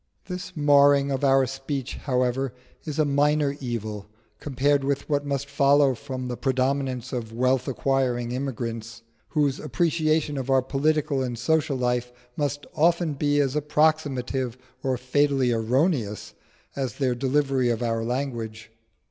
[0.25, 2.55] This marring of our speech, however,
[2.85, 4.07] is a minor evil
[4.39, 10.49] compared with what must follow from the predominance of wealth acquiring immigrants, whose appreciation of
[10.49, 16.33] our political and social life must often be as approximative or fatally erroneous
[16.75, 18.71] as their delivery of our language.